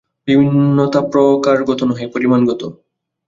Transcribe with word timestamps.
বিভিন্নতা 0.27 0.99
প্রকারগত 1.11 1.79
নহে, 1.83 2.05
পরিমাণগত। 2.07 2.61